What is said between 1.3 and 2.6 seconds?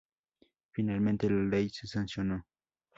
ley se sancionó.